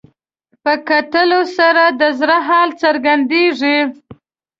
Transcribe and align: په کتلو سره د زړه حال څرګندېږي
په 0.63 0.73
کتلو 0.89 1.41
سره 1.57 1.83
د 1.99 2.01
زړه 2.19 2.37
حال 2.47 2.69
څرګندېږي 2.83 3.77